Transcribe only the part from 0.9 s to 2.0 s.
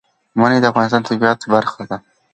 د طبیعت برخه ده.